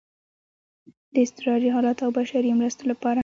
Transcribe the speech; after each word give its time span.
د 1.13 1.15
اضطراري 1.25 1.69
حالاتو 1.75 2.01
او 2.05 2.11
بشري 2.17 2.51
مرستو 2.59 2.83
لپاره 2.91 3.19